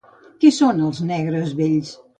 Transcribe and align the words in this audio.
Què 0.45 0.51
són 0.61 0.81
els 0.87 1.03
Negres 1.13 1.57
vells? 1.63 1.95